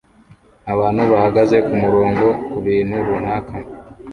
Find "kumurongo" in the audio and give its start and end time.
1.67-2.27